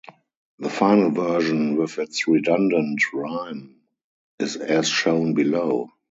[0.57, 3.75] The final version, with its redundant rhyme,
[4.39, 5.91] is as shown below.